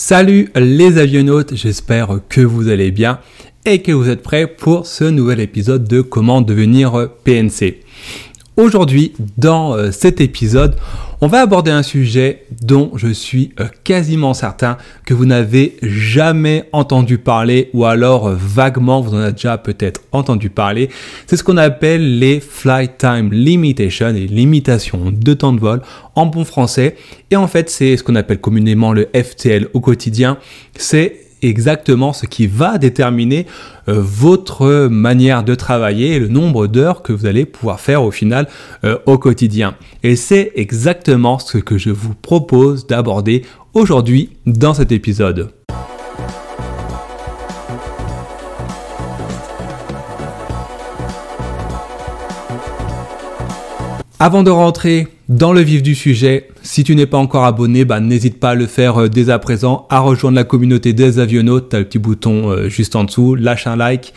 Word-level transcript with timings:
Salut 0.00 0.48
les 0.54 0.96
avionautes, 0.96 1.56
j'espère 1.56 2.20
que 2.28 2.40
vous 2.40 2.68
allez 2.68 2.92
bien 2.92 3.18
et 3.64 3.82
que 3.82 3.90
vous 3.90 4.08
êtes 4.08 4.22
prêts 4.22 4.46
pour 4.46 4.86
ce 4.86 5.02
nouvel 5.02 5.40
épisode 5.40 5.88
de 5.88 6.02
Comment 6.02 6.40
devenir 6.40 7.08
PNC. 7.24 7.80
Aujourd'hui, 8.56 9.12
dans 9.38 9.74
euh, 9.74 9.90
cet 9.90 10.20
épisode, 10.20 10.76
on 11.20 11.26
va 11.26 11.40
aborder 11.40 11.70
un 11.70 11.82
sujet 11.82 12.44
dont 12.62 12.92
je 12.94 13.08
suis 13.08 13.52
euh, 13.58 13.66
quasiment 13.82 14.34
certain 14.34 14.76
que 15.04 15.14
vous 15.14 15.26
n'avez 15.26 15.76
jamais 15.82 16.68
entendu 16.72 17.18
parler 17.18 17.70
ou 17.72 17.84
alors 17.84 18.28
euh, 18.28 18.36
vaguement 18.38 19.00
vous 19.00 19.14
en 19.14 19.18
avez 19.18 19.32
déjà 19.32 19.58
peut-être 19.58 20.02
entendu 20.12 20.48
parler. 20.48 20.90
C'est 21.26 21.36
ce 21.36 21.42
qu'on 21.42 21.56
appelle 21.56 22.18
les 22.18 22.38
flight 22.40 22.98
time 22.98 23.32
limitation, 23.32 24.12
les 24.12 24.28
limitations 24.28 25.10
de 25.10 25.34
temps 25.34 25.52
de 25.52 25.60
vol 25.60 25.82
en 26.14 26.26
bon 26.26 26.44
français. 26.44 26.96
Et 27.30 27.36
en 27.36 27.48
fait, 27.48 27.68
c'est 27.68 27.96
ce 27.96 28.04
qu'on 28.04 28.14
appelle 28.16 28.40
communément 28.40 28.92
le 28.92 29.08
FTL 29.14 29.68
au 29.74 29.80
quotidien. 29.80 30.38
C'est 30.76 31.27
exactement 31.42 32.12
ce 32.12 32.26
qui 32.26 32.46
va 32.46 32.78
déterminer 32.78 33.46
euh, 33.88 34.00
votre 34.00 34.88
manière 34.88 35.44
de 35.44 35.54
travailler 35.54 36.14
et 36.14 36.18
le 36.18 36.28
nombre 36.28 36.66
d'heures 36.66 37.02
que 37.02 37.12
vous 37.12 37.26
allez 37.26 37.44
pouvoir 37.44 37.80
faire 37.80 38.02
au 38.02 38.10
final 38.10 38.48
euh, 38.84 38.98
au 39.06 39.18
quotidien. 39.18 39.74
Et 40.02 40.16
c'est 40.16 40.52
exactement 40.54 41.38
ce 41.38 41.58
que 41.58 41.78
je 41.78 41.90
vous 41.90 42.14
propose 42.14 42.86
d'aborder 42.86 43.44
aujourd'hui 43.74 44.30
dans 44.46 44.74
cet 44.74 44.92
épisode. 44.92 45.50
Avant 54.20 54.42
de 54.42 54.50
rentrer 54.50 55.06
dans 55.28 55.52
le 55.52 55.60
vif 55.60 55.80
du 55.80 55.94
sujet, 55.94 56.48
si 56.64 56.82
tu 56.82 56.96
n'es 56.96 57.06
pas 57.06 57.18
encore 57.18 57.44
abonné, 57.44 57.84
bah, 57.84 58.00
n'hésite 58.00 58.40
pas 58.40 58.50
à 58.50 58.54
le 58.56 58.66
faire 58.66 59.02
euh, 59.02 59.08
dès 59.08 59.30
à 59.30 59.38
présent, 59.38 59.86
à 59.90 60.00
rejoindre 60.00 60.34
la 60.34 60.42
communauté 60.42 60.92
des 60.92 61.20
avionautes. 61.20 61.68
Tu 61.68 61.76
as 61.76 61.78
le 61.78 61.84
petit 61.84 62.00
bouton 62.00 62.50
euh, 62.50 62.68
juste 62.68 62.96
en 62.96 63.04
dessous, 63.04 63.36
lâche 63.36 63.68
un 63.68 63.76
like. 63.76 64.12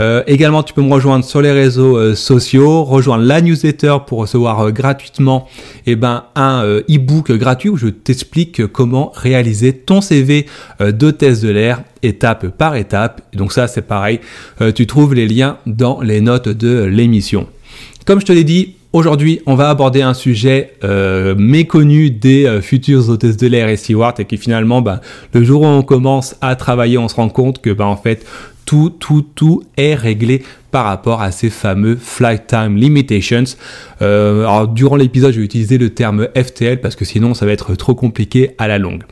Euh, 0.00 0.22
également, 0.26 0.62
tu 0.62 0.74
peux 0.74 0.82
me 0.82 0.92
rejoindre 0.92 1.24
sur 1.24 1.40
les 1.40 1.50
réseaux 1.50 2.14
sociaux, 2.14 2.84
rejoindre 2.84 3.24
la 3.24 3.40
newsletter 3.40 3.96
pour 4.06 4.18
recevoir 4.18 4.70
gratuitement 4.70 5.48
eh 5.86 5.96
ben, 5.96 6.24
un 6.34 6.62
e-book 6.90 7.32
gratuit 7.32 7.70
où 7.70 7.78
je 7.78 7.88
t'explique 7.88 8.66
comment 8.66 9.12
réaliser 9.14 9.72
ton 9.72 10.02
CV 10.02 10.44
d'hôtesse 10.78 11.40
de 11.40 11.48
l'air 11.48 11.82
étape 12.02 12.48
par 12.48 12.76
étape. 12.76 13.22
Donc 13.32 13.52
ça, 13.52 13.66
c'est 13.66 13.82
pareil, 13.82 14.20
tu 14.76 14.86
trouves 14.86 15.14
les 15.14 15.26
liens 15.26 15.56
dans 15.66 16.00
les 16.00 16.20
notes 16.20 16.48
de 16.48 16.84
l'émission. 16.84 17.48
Comme 18.04 18.20
je 18.20 18.26
te 18.26 18.32
l'ai 18.32 18.44
dit, 18.44 18.76
Aujourd'hui, 18.94 19.42
on 19.44 19.54
va 19.54 19.68
aborder 19.68 20.00
un 20.00 20.14
sujet 20.14 20.72
euh, 20.82 21.34
méconnu 21.36 22.10
des 22.10 22.46
euh, 22.46 22.62
futures 22.62 23.10
hôtesses 23.10 23.36
de 23.36 23.46
l'air 23.46 23.68
et 23.68 23.76
stewards 23.76 24.14
et 24.18 24.24
qui 24.24 24.38
finalement, 24.38 24.80
bah, 24.80 25.02
le 25.34 25.44
jour 25.44 25.60
où 25.60 25.66
on 25.66 25.82
commence 25.82 26.36
à 26.40 26.56
travailler, 26.56 26.96
on 26.96 27.06
se 27.06 27.14
rend 27.14 27.28
compte 27.28 27.60
que 27.60 27.68
bah, 27.68 27.84
en 27.84 27.98
fait, 27.98 28.24
tout, 28.64 28.88
tout, 28.88 29.26
tout 29.34 29.62
est 29.76 29.94
réglé 29.94 30.42
par 30.70 30.86
rapport 30.86 31.20
à 31.20 31.32
ces 31.32 31.50
fameux 31.50 31.96
flight 31.96 32.46
time 32.46 32.76
limitations. 32.76 33.44
Euh, 34.00 34.40
alors, 34.40 34.68
durant 34.68 34.96
l'épisode, 34.96 35.32
je 35.34 35.40
vais 35.40 35.44
utiliser 35.44 35.76
le 35.76 35.90
terme 35.90 36.28
FTL 36.34 36.80
parce 36.80 36.96
que 36.96 37.04
sinon, 37.04 37.34
ça 37.34 37.44
va 37.44 37.52
être 37.52 37.74
trop 37.74 37.94
compliqué 37.94 38.52
à 38.56 38.68
la 38.68 38.78
longue. 38.78 39.02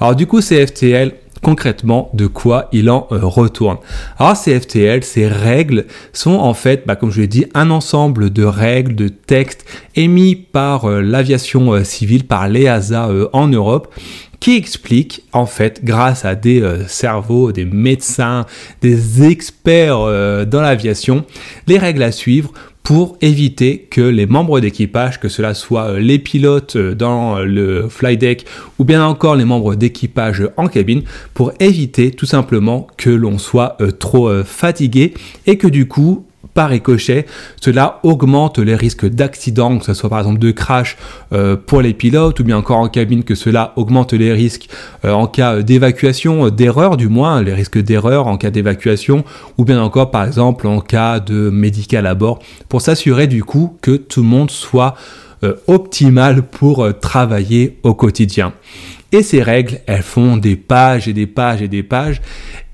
Alors, 0.00 0.14
du 0.14 0.28
coup, 0.28 0.42
ces 0.42 0.64
FTL, 0.64 1.12
concrètement 1.44 2.10
de 2.14 2.26
quoi 2.26 2.68
il 2.72 2.90
en 2.90 3.06
euh, 3.12 3.18
retourne. 3.22 3.76
Alors 4.18 4.36
ces 4.36 4.58
FTL, 4.58 5.04
ces 5.04 5.28
règles 5.28 5.84
sont 6.12 6.32
en 6.32 6.54
fait, 6.54 6.84
bah, 6.86 6.96
comme 6.96 7.12
je 7.12 7.20
l'ai 7.20 7.28
dit, 7.28 7.44
un 7.54 7.70
ensemble 7.70 8.30
de 8.30 8.44
règles, 8.44 8.96
de 8.96 9.08
textes 9.08 9.64
émis 9.94 10.34
par 10.34 10.86
euh, 10.86 11.02
l'aviation 11.02 11.72
euh, 11.72 11.84
civile, 11.84 12.26
par 12.26 12.48
l'EASA 12.48 13.10
en 13.32 13.48
Europe, 13.48 13.94
qui 14.40 14.56
expliquent 14.56 15.22
en 15.32 15.46
fait, 15.46 15.84
grâce 15.84 16.24
à 16.24 16.34
des 16.34 16.62
cerveaux, 16.86 17.52
des 17.52 17.64
médecins, 17.64 18.46
des 18.80 19.24
experts 19.24 20.46
dans 20.46 20.60
l'aviation, 20.60 21.24
les 21.66 21.78
règles 21.78 22.02
à 22.02 22.12
suivre 22.12 22.52
pour 22.84 23.16
éviter 23.22 23.88
que 23.90 24.02
les 24.02 24.26
membres 24.26 24.60
d'équipage, 24.60 25.18
que 25.18 25.30
cela 25.30 25.54
soit 25.54 25.88
euh, 25.88 25.98
les 25.98 26.18
pilotes 26.18 26.76
euh, 26.76 26.94
dans 26.94 27.38
le 27.38 27.88
fly 27.88 28.18
deck 28.18 28.44
ou 28.78 28.84
bien 28.84 29.04
encore 29.04 29.36
les 29.36 29.46
membres 29.46 29.74
d'équipage 29.74 30.46
en 30.58 30.68
cabine, 30.68 31.02
pour 31.32 31.52
éviter 31.60 32.10
tout 32.10 32.26
simplement 32.26 32.86
que 32.98 33.08
l'on 33.08 33.38
soit 33.38 33.78
euh, 33.80 33.90
trop 33.90 34.30
fatigué 34.44 35.14
et 35.46 35.56
que 35.56 35.66
du 35.66 35.88
coup 35.88 36.26
par 36.54 36.70
ricochet, 36.70 37.26
cela 37.60 37.98
augmente 38.04 38.58
les 38.60 38.76
risques 38.76 39.06
d'accident, 39.06 39.78
que 39.78 39.84
ce 39.84 39.92
soit 39.92 40.08
par 40.08 40.20
exemple 40.20 40.38
de 40.38 40.52
crash 40.52 40.96
euh, 41.32 41.56
pour 41.56 41.82
les 41.82 41.92
pilotes 41.92 42.38
ou 42.40 42.44
bien 42.44 42.56
encore 42.56 42.78
en 42.78 42.88
cabine, 42.88 43.24
que 43.24 43.34
cela 43.34 43.72
augmente 43.76 44.12
les 44.12 44.32
risques 44.32 44.68
euh, 45.04 45.12
en 45.12 45.26
cas 45.26 45.62
d'évacuation, 45.62 46.46
euh, 46.46 46.50
d'erreur 46.50 46.96
du 46.96 47.08
moins, 47.08 47.42
les 47.42 47.52
risques 47.52 47.78
d'erreur 47.78 48.28
en 48.28 48.36
cas 48.36 48.50
d'évacuation 48.50 49.24
ou 49.58 49.64
bien 49.64 49.82
encore 49.82 50.12
par 50.12 50.24
exemple 50.24 50.68
en 50.68 50.80
cas 50.80 51.18
de 51.18 51.50
médical 51.50 52.06
à 52.06 52.14
bord, 52.14 52.38
pour 52.68 52.80
s'assurer 52.80 53.26
du 53.26 53.42
coup 53.42 53.76
que 53.82 53.96
tout 53.96 54.22
le 54.22 54.28
monde 54.28 54.50
soit 54.50 54.94
optimal 55.66 56.42
pour 56.42 56.88
travailler 57.00 57.78
au 57.82 57.92
quotidien. 57.92 58.54
Et 59.12 59.22
ces 59.22 59.42
règles, 59.42 59.80
elles 59.86 60.02
font 60.02 60.38
des 60.38 60.56
pages 60.56 61.06
et 61.06 61.12
des 61.12 61.26
pages 61.26 61.60
et 61.60 61.68
des 61.68 61.82
pages. 61.82 62.22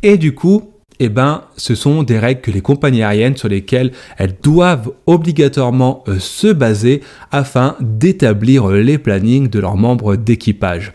Et 0.05 0.19
du 0.19 0.37
coup, 0.37 0.71
eh 1.03 1.09
ben, 1.09 1.43
ce 1.57 1.75
sont 1.75 2.03
des 2.03 2.19
règles 2.19 2.43
que 2.43 2.51
les 2.51 2.61
compagnies 2.61 3.03
aériennes 3.03 3.37
sur 3.37 3.49
lesquelles 3.49 3.91
elles 4.19 4.37
doivent 4.43 4.93
obligatoirement 5.07 6.05
euh, 6.07 6.19
se 6.19 6.49
baser 6.53 7.01
afin 7.33 7.75
d'établir 7.81 8.69
euh, 8.69 8.83
les 8.83 8.99
plannings 8.99 9.49
de 9.49 9.59
leurs 9.59 9.79
membres 9.79 10.17
d'équipage. 10.17 10.93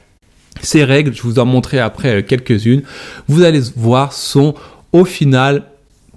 Ces 0.62 0.84
règles, 0.84 1.14
je 1.14 1.24
vous 1.24 1.40
en 1.40 1.46
montrerai 1.46 1.80
après 1.80 2.18
euh, 2.18 2.22
quelques-unes, 2.22 2.84
vous 3.28 3.44
allez 3.44 3.62
voir, 3.76 4.14
sont 4.14 4.54
au 4.94 5.06
final 5.06 5.64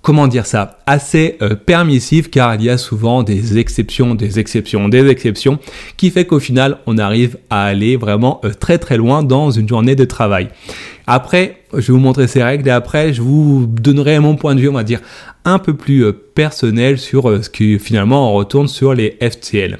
comment 0.03 0.29
dire 0.29 0.47
ça, 0.47 0.79
assez 0.87 1.37
permissives 1.67 2.31
car 2.31 2.55
il 2.55 2.63
y 2.63 2.71
a 2.71 2.79
souvent 2.79 3.25
des 3.25 3.59
exceptions, 3.59 4.15
des 4.15 4.39
exceptions, 4.39 4.89
des 4.89 5.07
exceptions, 5.09 5.59
qui 5.97 6.11
fait 6.11 6.25
qu'au 6.25 6.39
final 6.39 6.79
on 6.87 6.99
arrive 6.99 7.37
à 7.51 7.65
aller 7.65 7.97
vraiment 7.97 8.41
très 8.61 8.79
très 8.79 8.97
loin 8.97 9.25
dans 9.25 9.51
une 9.51 9.69
journée 9.69 9.97
de 9.97 10.05
travail. 10.05 10.49
Après, 11.11 11.63
je 11.73 11.79
vais 11.79 11.93
vous 11.95 11.99
montrer 11.99 12.27
ces 12.27 12.43
règles 12.43 12.69
et 12.69 12.71
après, 12.71 13.15
je 13.15 13.23
vous 13.23 13.67
donnerai 13.67 14.19
mon 14.19 14.37
point 14.37 14.55
de 14.55 14.61
vue, 14.61 14.69
on 14.69 14.75
va 14.75 14.85
dire, 14.85 15.01
un 15.47 15.59
peu 15.59 15.75
plus 15.75 16.05
euh, 16.05 16.13
personnel 16.13 16.99
sur 16.99 17.31
euh, 17.31 17.41
ce 17.41 17.49
qui 17.49 17.79
finalement 17.79 18.31
on 18.31 18.35
retourne 18.35 18.69
sur 18.69 18.93
les 18.93 19.17
FTL. 19.23 19.79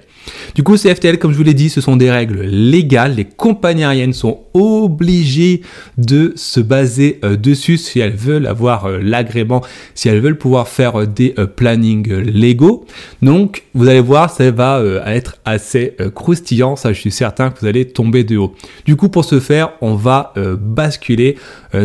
Du 0.55 0.63
coup, 0.63 0.77
ces 0.77 0.95
FTL, 0.95 1.19
comme 1.19 1.33
je 1.33 1.37
vous 1.37 1.43
l'ai 1.43 1.55
dit, 1.55 1.71
ce 1.71 1.81
sont 1.81 1.97
des 1.97 2.11
règles 2.11 2.43
légales. 2.43 3.15
Les 3.15 3.25
compagnies 3.25 3.85
aériennes 3.85 4.13
sont 4.13 4.41
obligées 4.55 5.63
de 5.97 6.33
se 6.37 6.61
baser 6.61 7.21
euh, 7.25 7.37
dessus 7.37 7.77
si 7.77 8.01
elles 8.01 8.17
veulent 8.17 8.47
avoir 8.47 8.87
euh, 8.87 8.99
l'agrément, 9.01 9.63
si 9.95 10.09
elles 10.09 10.21
veulent 10.21 10.39
pouvoir 10.39 10.69
faire 10.69 11.01
euh, 11.01 11.07
des 11.07 11.35
plannings 11.57 12.13
légaux. 12.13 12.87
Donc, 13.23 13.65
vous 13.75 13.89
allez 13.89 14.01
voir, 14.01 14.31
ça 14.31 14.51
va 14.51 14.83
être 15.07 15.37
assez 15.45 15.95
croustillant. 16.15 16.77
Ça, 16.77 16.93
je 16.93 17.01
suis 17.01 17.11
certain 17.11 17.51
que 17.51 17.61
vous 17.61 17.67
allez 17.67 17.87
tomber 17.87 18.25
de 18.25 18.37
haut. 18.37 18.55
Du 18.85 18.97
coup, 18.97 19.09
pour 19.09 19.25
ce 19.25 19.41
faire, 19.41 19.71
on 19.81 19.95
va 19.95 20.33
basculer 20.61 21.37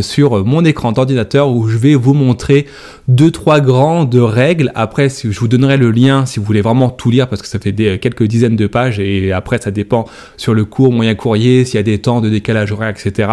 sur 0.02 0.46
mon 0.46 0.66
écran 0.66 0.92
d'ordinateur 0.92 1.50
où 1.50 1.68
je 1.68 1.78
vais 1.78 1.96
vous 1.96 2.14
montrer 2.14 2.66
deux, 3.08 3.32
trois 3.32 3.60
grandes 3.60 4.16
règles. 4.16 4.72
Après, 4.76 5.10
je 5.10 5.40
vous 5.40 5.48
donnerai 5.48 5.78
le 5.78 5.92
lien 5.92 6.26
si 6.26 6.40
vous 6.40 6.46
voulez 6.46 6.62
vraiment 6.62 6.90
tout 6.90 7.10
lire 7.10 7.28
parce 7.28 7.42
que 7.42 7.48
ça 7.48 7.60
fait 7.60 7.72
des, 7.72 8.00
quelques 8.00 8.24
de 8.42 8.68
pages 8.68 9.00
et 9.00 9.32
après 9.32 9.60
ça 9.62 9.72
dépend 9.72 10.06
sur 10.38 10.54
le 10.54 10.66
court, 10.66 10.92
moyen 10.92 11.16
courrier, 11.16 11.66
s'il 11.66 11.76
y 11.76 11.80
a 11.80 11.84
des 11.84 12.00
temps 12.00 12.22
de 12.22 12.30
décalage 12.30 12.72
horaire, 12.72 12.90
etc. 12.90 13.30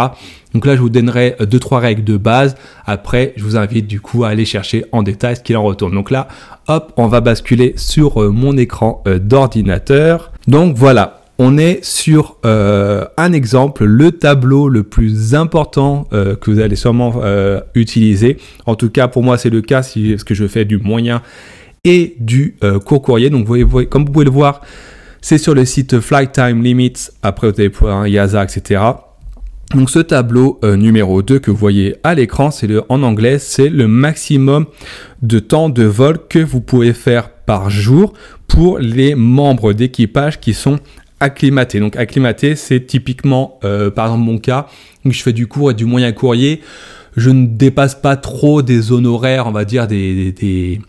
Donc 0.55 0.67
là, 0.67 0.75
je 0.75 0.81
vous 0.81 0.91
donnerai 0.91 1.37
deux, 1.49 1.59
trois 1.59 1.79
règles 1.81 2.05
de 2.05 2.17
base. 2.17 2.57
Après, 2.85 3.33
je 3.37 3.45
vous 3.45 3.57
invite 3.57 3.87
du 3.87 4.01
coup 4.01 4.25
à 4.25 4.29
aller 4.29 4.45
chercher 4.45 4.85
en 4.93 5.03
détail 5.03 5.37
ce 5.37 5.43
qu'il 5.43 5.57
en 5.57 5.63
retourne. 5.63 5.95
Donc 5.95 6.11
là, 6.11 6.29
hop, 6.67 6.93
on 6.97 7.07
va 7.07 7.21
basculer 7.21 7.75
sur 7.77 8.23
euh, 8.23 8.31
mon 8.31 8.57
écran 8.57 9.03
euh, 9.07 9.19
d'ordinateur. 9.19 10.33
Donc 10.49 10.77
voilà, 10.77 11.23
on 11.39 11.57
est 11.57 11.85
sur 11.85 12.37
euh, 12.45 13.05
un 13.17 13.33
exemple, 13.33 13.85
le 13.85 14.13
tableau 14.13 14.69
le 14.69 14.83
plus 14.83 15.35
important 15.35 16.07
que 16.11 16.51
vous 16.51 16.61
allez 16.61 16.77
sûrement 16.77 17.15
utiliser. 17.75 18.37
En 18.67 18.75
tout 18.75 18.91
cas, 18.91 19.09
pour 19.09 19.23
moi, 19.23 19.39
c'est 19.39 19.49
le 19.49 19.63
cas 19.63 19.83
si 19.83 20.19
ce 20.19 20.25
que 20.25 20.35
je 20.35 20.47
fais 20.47 20.67
du 20.67 20.77
moyen 20.77 21.23
et 21.85 22.17
du 22.19 22.57
euh, 22.63 22.79
court 22.79 23.03
courrier. 23.03 23.31
Donc, 23.31 23.47
vous 23.47 23.65
voyez, 23.67 23.87
comme 23.87 24.05
vous 24.05 24.13
pouvez 24.13 24.25
le 24.25 24.31
voir, 24.31 24.63
c'est 25.21 25.39
sur 25.39 25.55
le 25.55 25.65
site 25.65 26.01
Flight 26.01 26.33
Time 26.33 26.63
Limits, 26.63 27.11
après 27.23 27.53
YASA, 28.07 28.45
etc. 28.45 28.83
Donc 29.75 29.89
ce 29.89 30.01
tableau 30.01 30.59
euh, 30.65 30.77
numéro 30.77 31.23
2 31.23 31.39
que 31.39 31.51
vous 31.53 31.57
voyez 31.57 31.97
à 32.03 32.15
l'écran, 32.15 32.51
c'est 32.51 32.67
le 32.67 32.83
en 32.89 33.05
anglais, 33.05 33.39
c'est 33.39 33.69
le 33.69 33.87
maximum 33.87 34.67
de 35.23 35.39
temps 35.39 35.69
de 35.69 35.85
vol 35.85 36.19
que 36.29 36.41
vous 36.41 36.61
pouvez 36.61 36.93
faire 36.93 37.31
par 37.31 37.71
jour 37.71 38.13
pour 38.49 38.79
les 38.79 39.15
membres 39.15 39.73
d'équipage 39.73 40.41
qui 40.41 40.55
sont 40.55 40.81
acclimatés. 41.21 41.79
Donc 41.79 41.95
acclimaté, 41.95 42.57
c'est 42.57 42.81
typiquement 42.81 43.61
euh, 43.63 43.93
par 43.93 44.07
exemple 44.07 44.25
mon 44.25 44.39
cas, 44.39 44.67
où 45.05 45.13
je 45.13 45.23
fais 45.23 45.33
du 45.33 45.47
court 45.47 45.71
et 45.71 45.75
du 45.75 45.85
moyen 45.85 46.11
courrier, 46.11 46.63
je 47.17 47.31
ne 47.31 47.47
dépasse 47.47 47.95
pas 47.95 48.17
trop 48.17 48.63
des 48.63 48.91
honoraires, 48.91 49.47
on 49.47 49.53
va 49.53 49.65
dire 49.65 49.87
des 49.87 50.81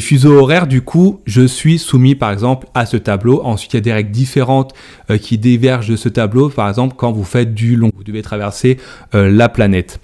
fuseaux 0.00 0.38
horaires, 0.38 0.66
du 0.66 0.82
coup, 0.82 1.20
je 1.26 1.46
suis 1.46 1.78
soumis 1.78 2.14
par 2.14 2.30
exemple 2.30 2.66
à 2.74 2.86
ce 2.86 2.96
tableau. 2.96 3.42
Ensuite, 3.44 3.74
il 3.74 3.76
y 3.76 3.78
a 3.78 3.82
des 3.82 3.92
règles 3.92 4.10
différentes 4.10 4.74
euh, 5.10 5.18
qui 5.18 5.38
divergent 5.38 5.88
de 5.88 5.96
ce 5.96 6.08
tableau. 6.08 6.48
Par 6.48 6.68
exemple, 6.68 6.94
quand 6.96 7.12
vous 7.12 7.24
faites 7.24 7.54
du 7.54 7.76
long, 7.76 7.90
vous 7.96 8.04
devez 8.04 8.22
traverser 8.22 8.78
euh, 9.14 9.30
la 9.30 9.48
planète. 9.48 10.00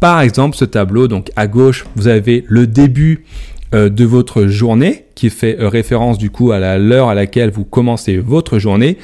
Par 0.00 0.20
exemple, 0.20 0.56
ce 0.56 0.64
tableau, 0.64 1.06
donc 1.06 1.30
à 1.36 1.46
gauche, 1.46 1.84
vous 1.94 2.08
avez 2.08 2.44
le 2.48 2.66
début 2.66 3.24
de 3.72 4.04
votre 4.04 4.46
journée 4.46 5.06
qui 5.14 5.30
fait 5.30 5.56
référence 5.58 6.18
du 6.18 6.30
coup 6.30 6.52
à 6.52 6.78
l'heure 6.78 7.08
à 7.08 7.14
laquelle 7.14 7.50
vous 7.50 7.64
commencez 7.64 8.18
votre 8.18 8.58
journée 8.58 8.98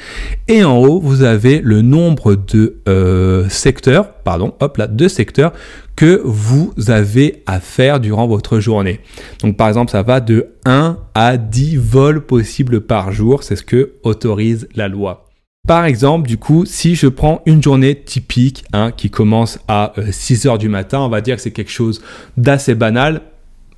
et 0.47 0.63
en 0.63 0.77
haut 0.77 0.99
vous 0.99 1.23
avez 1.23 1.61
le 1.63 1.81
nombre 1.81 2.35
de 2.35 3.47
secteurs 3.49 4.13
pardon 4.23 4.53
hop 4.59 4.77
là 4.77 4.87
de 4.87 5.07
secteurs 5.07 5.53
que 5.99 6.21
vous 6.23 6.71
avez 6.87 7.43
à 7.45 7.59
faire 7.59 7.99
durant 7.99 8.25
votre 8.25 8.61
journée. 8.61 9.01
Donc 9.41 9.57
par 9.57 9.67
exemple, 9.67 9.91
ça 9.91 10.01
va 10.01 10.21
de 10.21 10.47
1 10.63 10.97
à 11.13 11.35
10 11.35 11.75
vols 11.75 12.25
possibles 12.25 12.79
par 12.79 13.11
jour, 13.11 13.43
c'est 13.43 13.57
ce 13.57 13.63
que 13.63 13.95
autorise 14.03 14.69
la 14.75 14.87
loi. 14.87 15.25
Par 15.67 15.83
exemple, 15.83 16.25
du 16.25 16.37
coup, 16.37 16.63
si 16.63 16.95
je 16.95 17.07
prends 17.07 17.41
une 17.45 17.61
journée 17.61 17.95
typique 17.95 18.63
hein, 18.71 18.91
qui 18.95 19.09
commence 19.09 19.59
à 19.67 19.91
6 20.09 20.45
euh, 20.45 20.49
heures 20.49 20.57
du 20.57 20.69
matin, 20.69 21.01
on 21.01 21.09
va 21.09 21.19
dire 21.19 21.35
que 21.35 21.41
c'est 21.41 21.51
quelque 21.51 21.69
chose 21.69 22.01
d'assez 22.37 22.75
banal, 22.75 23.21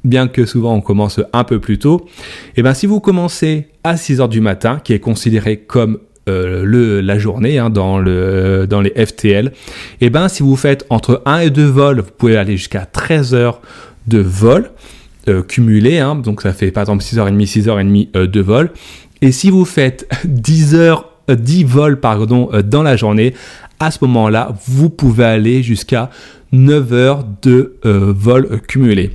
bien 0.04 0.28
que 0.28 0.46
souvent 0.46 0.76
on 0.76 0.82
commence 0.82 1.20
un 1.34 1.44
peu 1.44 1.60
plus 1.60 1.80
tôt. 1.80 2.06
Et 2.50 2.54
eh 2.58 2.64
bien 2.64 2.74
si 2.74 2.86
vous 2.86 3.00
commencez 3.00 3.68
à 3.84 3.98
6 3.98 4.22
heures 4.22 4.30
du 4.30 4.42
matin, 4.42 4.80
qui 4.84 4.94
est 4.94 5.00
considéré 5.00 5.58
comme 5.58 6.00
euh, 6.30 7.02
la 7.02 7.18
journée 7.18 7.58
hein, 7.58 7.70
dans, 7.70 7.98
le, 7.98 8.68
dans 8.70 8.82
les 8.82 8.92
FTL, 8.92 9.48
et 9.48 10.06
eh 10.06 10.10
ben 10.10 10.28
si 10.28 10.44
vous 10.44 10.56
faites 10.56 10.86
entre 10.90 11.22
1 11.26 11.40
et 11.40 11.50
2 11.50 11.66
vols, 11.66 12.02
vous 12.02 12.12
pouvez 12.16 12.38
aller 12.38 12.58
jusqu'à 12.58 12.86
13 12.86 13.34
heures 13.34 13.62
de 14.08 14.20
vol 14.20 14.72
euh, 15.28 15.44
cumulé, 15.44 16.00
hein, 16.00 16.16
donc 16.16 16.42
ça 16.42 16.54
fait 16.54 16.72
par 16.72 16.82
exemple 16.82 17.04
6h30, 17.04 17.64
6h30 17.64 18.10
euh, 18.16 18.28
de 18.28 18.40
vol. 18.40 18.72
Et 19.22 19.32
si 19.32 19.50
vous 19.50 19.66
faites 19.66 20.08
10 20.26 20.76
heures, 20.76 21.10
10 21.28 21.64
vols 21.64 22.00
dans 22.00 22.84
la 22.84 22.96
journée, 22.96 23.34
à 23.80 23.90
ce 23.90 24.00
moment-là, 24.02 24.54
vous 24.68 24.90
pouvez 24.90 25.26
aller 25.26 25.64
jusqu'à 25.64 26.10
9 26.52 26.94
heures 26.94 27.26
de 27.42 27.78
vol 27.84 28.60
cumulé. 28.68 29.12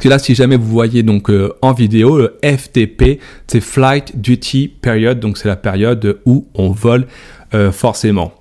Que 0.00 0.08
là, 0.08 0.18
si 0.18 0.34
jamais 0.34 0.56
vous 0.56 0.68
voyez 0.68 1.02
donc 1.02 1.30
euh, 1.30 1.54
en 1.62 1.72
vidéo, 1.72 2.18
le 2.18 2.38
FTP, 2.42 3.20
c'est 3.46 3.60
Flight 3.60 4.20
Duty 4.20 4.68
Period, 4.68 5.18
donc 5.18 5.38
c'est 5.38 5.48
la 5.48 5.56
période 5.56 6.18
où 6.26 6.46
on 6.54 6.70
vole 6.70 7.06
euh, 7.54 7.72
forcément. 7.72 8.34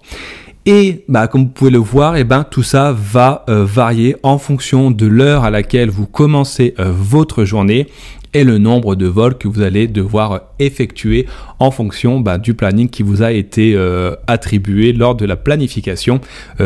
Et 0.65 1.03
bah, 1.07 1.27
comme 1.27 1.43
vous 1.43 1.49
pouvez 1.49 1.71
le 1.71 1.79
voir, 1.79 2.15
et 2.15 2.21
eh 2.21 2.23
ben, 2.23 2.43
tout 2.43 2.63
ça 2.63 2.95
va 2.97 3.43
euh, 3.49 3.65
varier 3.65 4.15
en 4.23 4.37
fonction 4.37 4.91
de 4.91 5.05
l'heure 5.05 5.43
à 5.43 5.49
laquelle 5.49 5.89
vous 5.89 6.07
commencez 6.07 6.73
votre 6.77 7.43
journée 7.43 7.87
et 8.33 8.43
le 8.43 8.57
nombre 8.57 8.95
de 8.95 9.05
vols 9.05 9.37
que 9.37 9.47
vous 9.47 9.61
allez 9.61 9.87
devoir 9.87 10.41
effectuer 10.59 11.27
en 11.59 11.69
fonction 11.69 12.19
bah, 12.19 12.37
du 12.37 12.53
planning 12.53 12.89
qui 12.89 13.03
vous 13.03 13.21
a 13.21 13.31
été 13.31 13.77
attribué 14.25 14.91
lors 14.91 15.13
de 15.13 15.25
la 15.25 15.35
planification 15.35 16.19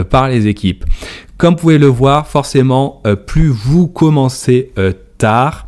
par 0.10 0.30
les 0.30 0.48
équipes. 0.48 0.86
Comme 1.38 1.54
vous 1.54 1.60
pouvez 1.60 1.78
le 1.78 1.86
voir, 1.86 2.26
forcément, 2.26 3.00
euh, 3.06 3.16
plus 3.16 3.50
vous 3.50 3.88
commencez 3.88 4.72
euh, 4.80 4.92
tard, 5.20 5.66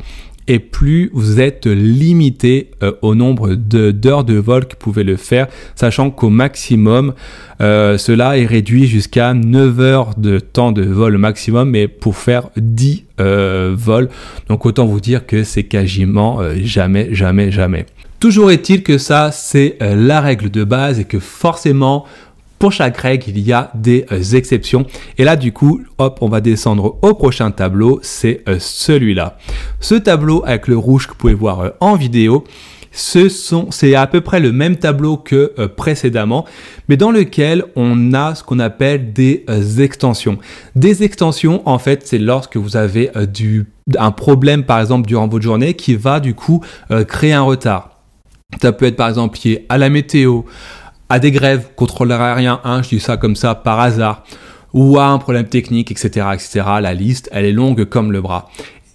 et 0.50 0.58
plus 0.58 1.10
vous 1.12 1.40
êtes 1.40 1.66
limité 1.66 2.72
euh, 2.82 2.92
au 3.02 3.14
nombre 3.14 3.54
d'heures 3.54 4.24
de, 4.24 4.34
vol 4.34 4.66
que 4.66 4.72
vous 4.72 4.78
pouvez 4.78 5.04
le 5.04 5.16
faire, 5.16 5.46
sachant 5.74 6.10
qu'au 6.10 6.28
maximum, 6.28 7.14
cela 7.60 8.38
est 8.38 8.46
réduit 8.46 8.86
jusqu'à 8.86 9.34
9 9.34 9.80
heures 9.80 10.14
de 10.16 10.38
temps 10.38 10.72
de 10.72 10.82
vol 10.82 11.18
maximum, 11.18 11.70
mais 11.70 11.88
pour 11.88 12.16
faire 12.16 12.48
10 12.56 13.04
vols. 13.18 14.08
Donc 14.48 14.64
autant 14.64 14.86
vous 14.86 15.00
dire 15.00 15.26
que 15.26 15.44
c'est 15.44 15.64
quasiment 15.64 16.40
jamais, 16.62 17.14
jamais, 17.14 17.52
jamais. 17.52 17.84
Toujours 18.18 18.50
est-il 18.50 18.82
que 18.82 18.98
ça, 18.98 19.30
c'est 19.30 19.76
la 19.80 20.20
règle 20.20 20.50
de 20.50 20.64
base 20.64 21.00
et 21.00 21.04
que 21.04 21.18
forcément, 21.18 22.06
pour 22.60 22.72
chaque 22.72 22.98
règle, 22.98 23.24
il 23.30 23.40
y 23.40 23.54
a 23.54 23.72
des 23.74 24.04
euh, 24.12 24.22
exceptions. 24.36 24.84
Et 25.16 25.24
là, 25.24 25.34
du 25.34 25.50
coup, 25.50 25.80
hop, 25.96 26.18
on 26.20 26.28
va 26.28 26.42
descendre 26.42 26.98
au 27.00 27.14
prochain 27.14 27.50
tableau. 27.50 27.98
C'est 28.02 28.42
euh, 28.48 28.58
celui-là. 28.60 29.38
Ce 29.80 29.94
tableau 29.94 30.42
avec 30.44 30.68
le 30.68 30.76
rouge 30.76 31.06
que 31.06 31.12
vous 31.12 31.18
pouvez 31.18 31.34
voir 31.34 31.60
euh, 31.60 31.70
en 31.80 31.96
vidéo, 31.96 32.44
ce 32.92 33.30
sont, 33.30 33.70
c'est 33.70 33.94
à 33.94 34.06
peu 34.06 34.20
près 34.20 34.40
le 34.40 34.52
même 34.52 34.76
tableau 34.76 35.16
que 35.16 35.54
précédemment, 35.76 36.44
mais 36.88 36.96
dans 36.96 37.12
lequel 37.12 37.64
on 37.76 38.12
a 38.12 38.34
ce 38.34 38.42
qu'on 38.42 38.58
appelle 38.58 39.12
des 39.12 39.44
extensions. 39.78 40.38
Des 40.74 41.04
extensions, 41.04 41.62
en 41.66 41.78
fait, 41.78 42.04
c'est 42.04 42.18
lorsque 42.18 42.56
vous 42.56 42.76
avez 42.76 43.12
du, 43.32 43.66
un 43.96 44.10
problème, 44.10 44.64
par 44.64 44.80
exemple, 44.80 45.06
durant 45.06 45.28
votre 45.28 45.44
journée, 45.44 45.74
qui 45.74 45.94
va 45.94 46.18
du 46.18 46.34
coup 46.34 46.64
créer 47.06 47.32
un 47.32 47.42
retard. 47.42 48.00
Ça 48.60 48.72
peut 48.72 48.86
être 48.86 48.96
par 48.96 49.08
exemple 49.08 49.38
lié 49.44 49.66
à 49.68 49.78
la 49.78 49.88
météo, 49.88 50.42
à 51.10 51.18
des 51.18 51.32
grèves, 51.32 51.70
contrôleur 51.74 52.20
aérien 52.20 52.60
1, 52.64 52.82
je 52.82 52.90
dis 52.90 53.00
ça 53.00 53.16
comme 53.16 53.36
ça 53.36 53.56
par 53.56 53.80
hasard, 53.80 54.22
ou 54.72 54.98
à 54.98 55.06
un 55.06 55.18
problème 55.18 55.46
technique, 55.46 55.90
etc., 55.90 56.28
etc. 56.32 56.62
La 56.80 56.94
liste, 56.94 57.28
elle 57.32 57.44
est 57.44 57.52
longue 57.52 57.84
comme 57.84 58.12
le 58.12 58.22
bras. 58.22 58.48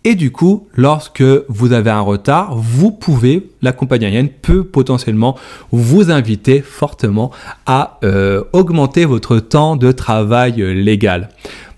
Et 0.06 0.16
du 0.16 0.32
coup, 0.32 0.68
lorsque 0.76 1.24
vous 1.50 1.74
avez 1.74 1.90
un 1.90 2.00
retard, 2.00 2.56
vous 2.56 2.92
pouvez, 2.92 3.50
la 3.62 3.74
compagnie 3.74 4.06
aérienne 4.06 4.30
peut 4.30 4.64
potentiellement 4.64 5.36
vous 5.72 6.10
inviter 6.10 6.62
fortement 6.62 7.32
à 7.66 8.00
euh, 8.04 8.44
augmenter 8.54 9.06
votre 9.06 9.40
temps 9.40 9.76
de 9.76 9.92
travail 9.92 10.62
euh, 10.62 10.74
légal. 10.74 11.30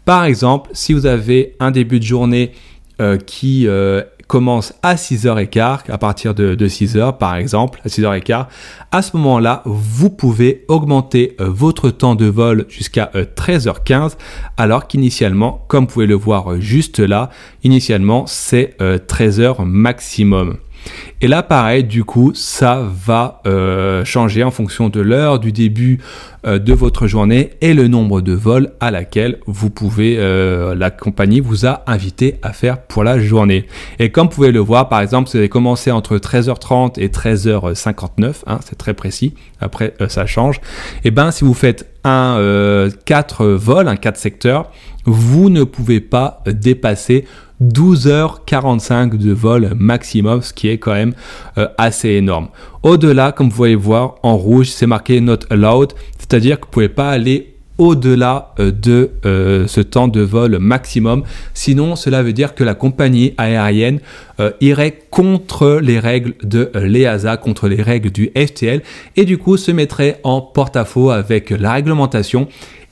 Par 0.06 0.26
exemple, 0.26 0.70
si 0.74 0.94
vous 0.94 1.06
avez 1.06 1.56
un 1.60 1.72
début 1.72 2.00
de 2.00 2.06
journée 2.06 2.52
euh, 3.02 3.18
qui 3.18 3.68
commence 4.28 4.74
à 4.84 4.96
6h15, 4.96 5.90
à 5.90 5.98
partir 5.98 6.34
de, 6.34 6.56
6h 6.56 7.18
par 7.18 7.36
exemple, 7.36 7.80
à 7.86 7.88
6h15, 7.88 8.46
à 8.92 9.02
ce 9.02 9.16
moment-là, 9.18 9.64
vous 9.66 10.10
pouvez 10.10 10.66
augmenter 10.68 11.36
euh, 11.40 11.50
votre 11.50 11.90
temps 11.90 12.16
de 12.16 12.26
vol 12.26 12.66
jusqu'à 12.70 13.12
13h15, 13.14 13.94
euh, 13.94 14.10
alors 14.58 14.88
qu'initialement, 14.88 15.66
comme 15.68 15.86
vous 15.86 15.92
pouvez 15.92 16.08
le 16.08 16.16
voir 16.16 16.54
euh, 16.54 16.60
juste 16.60 17.00
là, 17.00 17.30
initialement 17.64 18.26
c'est 18.28 18.76
13h 18.80 19.64
maximum. 19.66 20.58
Et 21.20 21.28
là, 21.28 21.42
pareil, 21.42 21.84
du 21.84 22.04
coup, 22.04 22.32
ça 22.36 22.84
va 23.06 23.42
euh, 23.48 24.06
changer 24.06 24.44
en 24.44 24.52
fonction 24.52 24.90
de 24.90 25.00
l'heure 25.00 25.40
du 25.40 25.52
début 25.52 26.00
euh, 26.46 26.60
de 26.60 26.74
votre 26.74 27.08
journée 27.08 27.52
et 27.62 27.74
le 27.74 27.88
nombre 27.88 28.22
de 28.22 28.34
vols 28.34 28.72
à 28.80 28.92
laquelle 28.92 29.40
vous 29.48 29.72
pouvez, 29.72 30.18
euh, 30.20 30.76
la 30.76 30.92
compagnie 30.92 31.40
vous 31.40 31.66
a 31.66 31.82
invité 31.88 32.36
à 32.44 32.54
faire 32.54 32.80
pour 32.84 33.04
la 33.04 33.20
journée. 33.20 33.66
Et 33.98 34.12
comme 34.12 34.28
vous 34.28 34.36
pouvez 34.36 34.52
le 34.52 34.60
voir, 34.60 34.90
par 34.90 35.02
exemple, 35.02 35.32
vous 35.32 35.38
avez 35.38 35.50
commencé 35.50 35.90
entre 35.90 36.18
13h30 36.18 37.00
et 37.00 37.08
13h59, 37.08 38.44
hein, 38.46 38.60
c'est 38.64 38.78
très 38.78 38.94
précis. 38.94 39.34
Après, 39.60 39.96
ça 40.10 40.28
change. 40.28 40.62
Et 41.04 41.10
ben, 41.10 41.32
si 41.32 41.44
vous 41.44 41.56
faites 41.56 41.90
un 42.04 42.90
4 43.06 43.46
vols, 43.48 43.88
un 43.88 43.96
4 43.96 44.18
secteurs, 44.18 44.72
vous 45.06 45.50
ne 45.50 45.64
pouvez 45.64 46.00
pas 46.00 46.44
dépasser 46.46 47.26
12h45 47.62 49.18
de 49.18 49.32
vol 49.32 49.72
maximum, 49.76 50.42
ce 50.42 50.54
qui 50.54 50.70
est 50.70 50.78
quand 50.78 50.94
même 50.94 51.14
euh, 51.58 51.68
assez 51.78 52.10
énorme. 52.10 52.50
Au-delà, 52.84 53.32
comme 53.32 53.50
vous 53.50 53.56
voyez 53.56 53.76
voir, 53.76 54.16
en 54.24 54.38
rouge, 54.38 54.68
c'est 54.68 54.88
marqué 54.88 55.20
not 55.22 55.40
allowed, 55.50 55.94
c'est-à-dire 56.20 56.60
que 56.60 56.66
vous 56.66 56.70
ne 56.70 56.74
pouvez 56.74 56.90
pas 56.90 57.10
aller 57.10 57.56
au-delà 57.80 58.54
euh, 58.60 58.72
de 58.72 59.12
euh, 59.26 59.68
ce 59.68 59.82
temps 59.82 60.08
de 60.08 60.22
vol 60.22 60.60
maximum. 60.60 61.24
Sinon, 61.54 61.96
cela 61.96 62.22
veut 62.22 62.34
dire 62.34 62.54
que 62.54 62.64
la 62.64 62.76
compagnie 62.76 63.34
aérienne 63.38 64.00
irait 64.62 65.00
contre 65.10 65.80
les 65.82 65.98
règles 65.98 66.36
de 66.44 66.70
l'EASA, 66.76 67.38
contre 67.38 67.68
les 67.68 67.82
règles 67.82 68.12
du 68.12 68.32
FTL, 68.36 68.84
et 69.16 69.26
du 69.26 69.40
coup 69.40 69.58
se 69.58 69.72
mettrait 69.72 70.20
en 70.24 70.42
porte-à-faux 70.42 71.10
avec 71.10 71.50
la 71.50 71.74
réglementation 71.74 72.48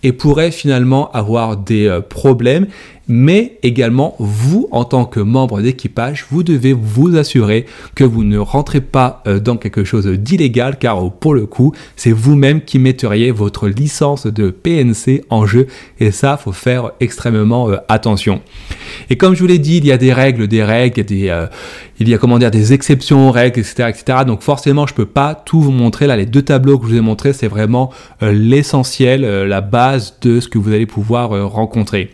et 0.06 0.14
pourrait 0.14 0.52
finalement 0.52 1.12
avoir 1.12 1.58
des 1.58 2.00
problèmes 2.08 2.68
mais 3.08 3.58
également 3.64 4.16
vous 4.20 4.68
en 4.72 4.84
tant 4.84 5.06
que 5.06 5.20
membre 5.20 5.62
d'équipage, 5.62 6.26
vous 6.32 6.44
devez 6.44 6.74
vous 6.74 7.16
assurer 7.16 7.66
que 7.94 8.04
vous 8.04 8.24
ne 8.24 8.38
rentrez 8.38 8.82
pas 8.82 9.22
euh, 9.28 9.40
dans 9.40 9.58
quelque 9.58 9.84
chose 9.84 10.08
d'illégal 10.08 10.78
car 10.80 11.04
oh, 11.04 11.10
pour 11.10 11.34
le 11.34 11.46
coup, 11.46 11.74
c'est 11.96 12.12
vous-même 12.12 12.62
qui 12.62 12.80
metteriez 12.80 13.32
votre 13.32 13.68
licence 13.68 14.26
de 14.28 14.50
PNC 14.50 15.24
en 15.30 15.46
jeu 15.46 15.68
et 16.00 16.12
ça, 16.12 16.38
faut 16.38 16.52
faire 16.52 16.92
extrêmement 17.00 17.70
euh, 17.70 17.78
attention. 17.90 18.42
Et 19.10 19.16
comme 19.16 19.36
je 19.36 19.42
vous 19.42 19.48
l'ai 19.48 19.60
dit, 19.60 19.78
il 19.78 19.86
y 19.86 19.92
a 19.92 19.98
des 19.98 20.14
règles, 20.14 20.48
des 20.48 20.64
règles, 20.64 21.06
euh, 21.12 21.48
il 22.00 22.10
y 22.10 22.14
a 22.14 22.18
comment 22.18 22.40
dire 22.40 22.52
des 22.52 22.74
exceptions 22.74 23.30
aux 23.30 23.32
règles, 23.32 23.60
etc., 23.60 23.90
etc. 23.90 24.20
Donc 24.26 24.42
forcément, 24.42 24.88
je 24.88 24.94
peux 24.94 25.06
pas 25.06 25.36
tout 25.36 25.62
vous 25.62 25.72
montrer. 25.72 26.08
Là, 26.08 26.18
les 26.18 26.26
deux 26.26 26.42
tableaux 26.42 26.78
que 26.78 26.86
je 26.86 26.92
vous 26.92 26.98
ai 26.98 27.02
montrés, 27.02 27.34
c'est 27.34 27.48
vraiment 27.48 27.92
l'essentiel, 28.22 29.22
la 29.22 29.62
base 29.62 30.16
de 30.22 30.40
ce 30.40 30.48
que 30.48 30.58
vous 30.58 30.74
allez 30.74 30.86
pouvoir 30.86 31.30
rencontrer. 31.52 32.12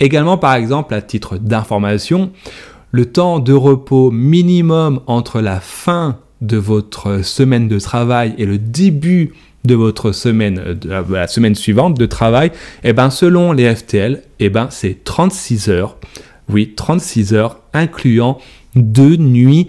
Également, 0.00 0.38
par 0.38 0.54
exemple, 0.54 0.94
à 0.94 1.02
titre 1.02 1.36
d'information, 1.38 2.30
le 2.90 3.06
temps 3.06 3.40
de 3.40 3.52
repos 3.52 4.10
minimum 4.10 5.00
entre 5.06 5.40
la 5.40 5.60
fin 5.60 6.18
de 6.40 6.56
votre 6.56 7.24
semaine 7.24 7.68
de 7.68 7.78
travail 7.78 8.34
et 8.38 8.46
le 8.46 8.58
début 8.58 9.32
de 9.64 9.74
votre 9.74 10.12
semaine, 10.12 10.78
la 10.84 11.26
semaine 11.26 11.54
suivante 11.54 11.98
de 11.98 12.06
travail, 12.06 12.52
eh 12.82 12.92
ben, 12.92 13.10
selon 13.10 13.52
les 13.52 13.74
FTL, 13.74 14.22
eh 14.40 14.50
ben, 14.50 14.68
c'est 14.70 15.04
36 15.04 15.68
heures. 15.68 15.96
Oui, 16.48 16.74
36 16.76 17.32
heures, 17.32 17.60
incluant 17.72 18.38
deux 18.76 19.16
nuits 19.16 19.68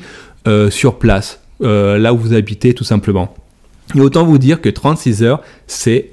sur 0.70 1.00
place, 1.00 1.40
là 1.62 2.14
où 2.14 2.18
vous 2.18 2.34
habitez 2.34 2.74
tout 2.74 2.84
simplement. 2.84 3.34
Et 3.96 4.02
autant 4.02 4.26
vous 4.26 4.38
dire 4.38 4.62
que 4.62 4.70
36 4.70 5.24
heures, 5.24 5.42
c'est 5.68 6.12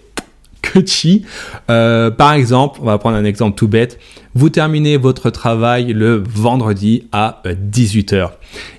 que 0.63 0.85
chi. 0.87 1.25
par 1.67 2.33
exemple, 2.35 2.79
on 2.83 2.87
va 2.87 2.99
prendre 2.99 3.17
un 3.17 3.25
exemple 3.25 3.57
tout 3.57 3.67
bête. 3.67 3.99
Vous 4.35 4.49
terminez 4.49 4.97
votre 4.97 5.31
travail 5.31 5.93
le 5.93 6.23
vendredi 6.25 7.09
à 7.11 7.43
18h. 7.45 8.31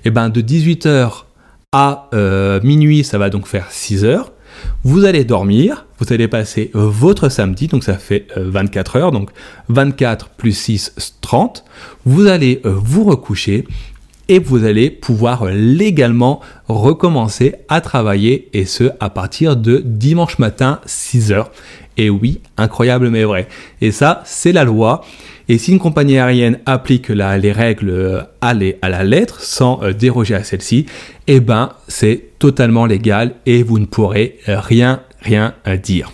Et 0.06 0.10
ben 0.10 0.30
de 0.30 0.40
18h 0.40 1.24
à 1.72 2.08
minuit, 2.62 3.04
ça 3.04 3.18
va 3.18 3.28
donc 3.28 3.46
faire 3.46 3.66
6 3.70 4.04
heures. 4.04 4.32
Vous 4.84 5.04
allez 5.04 5.24
dormir, 5.24 5.86
vous 5.98 6.12
allez 6.12 6.28
passer 6.28 6.70
votre 6.74 7.28
samedi, 7.28 7.66
donc 7.68 7.84
ça 7.84 7.94
fait 7.94 8.26
24 8.36 8.96
heures, 8.96 9.12
donc 9.12 9.30
24 9.68 10.30
plus 10.30 10.52
6, 10.52 11.16
30. 11.20 11.64
Vous 12.04 12.26
allez 12.26 12.60
vous 12.64 13.04
recoucher 13.04 13.64
et 14.28 14.38
vous 14.38 14.64
allez 14.64 14.90
pouvoir 14.90 15.46
légalement 15.46 16.40
recommencer 16.68 17.54
à 17.68 17.80
travailler 17.80 18.48
et 18.52 18.64
ce 18.64 18.90
à 19.00 19.10
partir 19.10 19.56
de 19.56 19.82
dimanche 19.84 20.38
matin 20.38 20.80
6 20.86 21.32
heures. 21.32 21.50
Et 21.96 22.10
oui, 22.10 22.40
incroyable 22.56 23.10
mais 23.10 23.24
vrai. 23.24 23.48
Et 23.80 23.92
ça, 23.92 24.22
c'est 24.24 24.52
la 24.52 24.64
loi. 24.64 25.04
Et 25.48 25.58
si 25.58 25.72
une 25.72 25.78
compagnie 25.78 26.18
aérienne 26.18 26.58
applique 26.66 27.08
les 27.08 27.52
règles 27.52 28.26
à, 28.40 28.54
la 28.54 29.04
lettre 29.04 29.40
sans 29.40 29.82
euh, 29.82 29.92
déroger 29.92 30.34
à 30.34 30.42
celle-ci, 30.42 30.86
eh 31.26 31.40
ben 31.40 31.70
c'est 31.88 32.38
totalement 32.38 32.86
légal 32.86 33.34
et 33.44 33.62
vous 33.62 33.78
ne 33.78 33.86
pourrez 33.86 34.38
rien 34.46 35.00
rien 35.20 35.54
dire. 35.82 36.12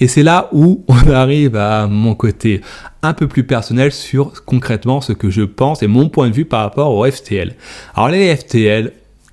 Et 0.00 0.08
c'est 0.08 0.22
là 0.24 0.48
où 0.52 0.84
on 0.88 1.10
arrive 1.10 1.56
à 1.56 1.86
mon 1.86 2.14
côté 2.14 2.60
un 3.02 3.14
peu 3.14 3.28
plus 3.28 3.44
personnel 3.44 3.92
sur 3.92 4.44
concrètement 4.44 5.00
ce 5.00 5.12
que 5.12 5.30
je 5.30 5.42
pense 5.42 5.82
et 5.82 5.86
mon 5.86 6.08
point 6.08 6.28
de 6.28 6.34
vue 6.34 6.44
par 6.44 6.62
rapport 6.62 6.92
au 6.94 7.08
FTL. 7.08 7.54
Alors 7.94 8.08
les 8.08 8.34
FTL, 8.36 8.92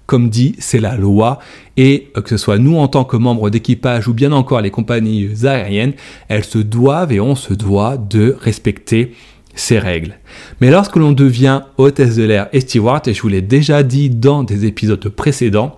comme 0.09 0.31
dit, 0.31 0.55
c'est 0.57 0.79
la 0.79 0.95
loi 0.95 1.37
et 1.77 2.07
euh, 2.17 2.21
que 2.21 2.29
ce 2.29 2.37
soit 2.37 2.57
nous 2.57 2.77
en 2.77 2.87
tant 2.87 3.03
que 3.03 3.15
membres 3.15 3.51
d'équipage 3.51 4.07
ou 4.07 4.13
bien 4.15 4.31
encore 4.31 4.59
les 4.59 4.71
compagnies 4.71 5.29
aériennes, 5.43 5.93
elles 6.29 6.45
se 6.45 6.57
doivent 6.57 7.11
et 7.11 7.19
on 7.19 7.35
se 7.35 7.53
doit 7.53 7.95
de 7.95 8.35
respecter 8.41 9.13
ces 9.53 9.77
règles. 9.77 10.17
Mais 10.61 10.71
lorsque 10.71 10.95
l'on 10.95 11.11
devient 11.11 11.61
hôtesse 11.77 12.15
de 12.15 12.23
l'air 12.23 12.49
et 12.53 12.61
steward, 12.61 13.07
et 13.07 13.13
je 13.13 13.21
vous 13.21 13.27
l'ai 13.27 13.43
déjà 13.43 13.83
dit 13.83 14.09
dans 14.09 14.41
des 14.41 14.65
épisodes 14.65 15.09
précédents, 15.09 15.77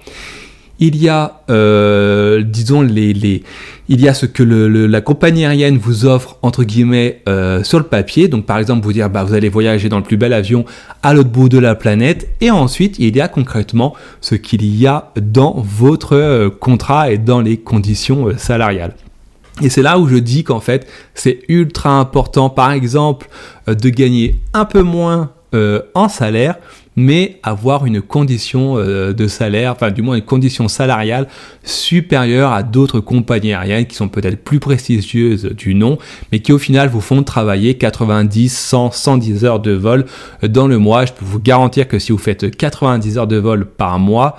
il 0.82 0.98
y 0.98 1.10
a, 1.10 1.44
euh, 1.52 2.42
disons, 2.42 2.82
les, 2.82 3.14
les, 3.14 3.44
il 3.88 4.02
y 4.02 4.10
a 4.10 4.16
ce 4.16 4.26
que 4.26 4.42
la 4.42 5.00
compagnie 5.02 5.46
aérienne 5.46 5.78
vous 5.78 6.06
offre, 6.06 6.38
entre 6.42 6.64
guillemets, 6.64 7.22
euh, 7.30 7.64
sur 7.64 7.78
le 7.78 7.86
papier. 7.86 8.28
Donc, 8.28 8.48
par 8.48 8.58
exemple, 8.58 8.84
vous 8.84 8.92
dire, 8.92 9.08
bah, 9.08 9.24
vous 9.24 9.36
allez 9.36 9.48
voyager 9.48 9.90
dans 9.90 9.98
le 9.98 10.04
plus 10.04 10.18
bel 10.18 10.34
avion 10.34 10.66
à 11.04 11.14
l'autre 11.14 11.30
bout 11.30 11.50
de 11.50 11.60
la 11.60 11.76
planète. 11.76 12.28
Et 12.42 12.50
ensuite, 12.50 12.98
il 12.98 13.16
y 13.16 13.22
a 13.22 13.28
concrètement 13.28 13.96
ce 14.22 14.34
qu'il 14.34 14.66
y 14.66 14.88
a 14.88 15.12
dans 15.22 15.64
votre 15.64 16.16
euh, 16.16 16.50
contrat 16.50 17.12
et 17.12 17.20
dans 17.20 17.42
les 17.42 17.58
conditions 17.58 18.36
salariales. 18.38 18.96
Et 19.62 19.70
c'est 19.70 19.84
là 19.84 20.00
où 20.00 20.08
je 20.08 20.16
dis 20.16 20.44
qu'en 20.44 20.62
fait, 20.62 20.88
c'est 21.14 21.42
ultra 21.48 22.00
important, 22.00 22.50
par 22.50 22.72
exemple, 22.72 23.30
de 23.68 23.90
gagner 23.90 24.40
un 24.54 24.66
peu 24.66 24.82
moins 24.82 25.30
en 25.54 26.10
salaire, 26.10 26.56
mais 26.96 27.40
avoir 27.44 27.86
une 27.86 28.02
condition 28.02 28.78
euh, 28.78 29.14
de 29.14 29.28
salaire, 29.28 29.72
enfin 29.72 29.92
du 29.92 30.02
moins 30.02 30.16
une 30.16 30.24
condition 30.24 30.68
salariale 30.68 31.28
supérieure 31.64 32.52
à 32.52 32.64
d'autres 32.64 33.00
compagnies 33.00 33.54
aériennes 33.54 33.86
qui 33.86 33.96
sont 33.96 34.10
peut-être 34.10 34.44
plus 34.44 34.60
prestigieuses 34.60 35.46
du 35.46 35.74
nom, 35.74 35.98
mais 36.32 36.40
qui 36.40 36.52
au 36.52 36.58
final 36.58 36.90
vous 36.90 37.02
font 37.02 37.24
travailler 37.24 37.76
90, 37.76 38.50
100, 38.56 38.92
110 38.92 39.46
heures 39.46 39.60
de 39.60 39.72
vol 39.72 40.06
dans 40.44 40.68
le 40.68 40.78
mois. 40.78 41.06
Je 41.06 41.14
peux 41.14 41.26
vous 41.26 41.40
garantir 41.40 41.88
que 41.88 42.00
si 42.00 42.12
vous 42.12 42.18
faites 42.18 42.56
90 42.56 43.18
heures 43.18 43.28
de 43.28 43.38
vol 43.38 43.66
par 43.66 44.00
mois, 44.00 44.38